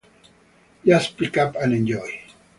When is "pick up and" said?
1.15-1.73